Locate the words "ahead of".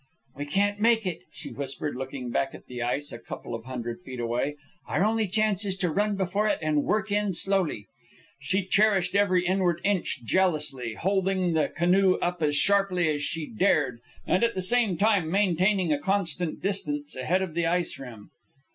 17.15-17.53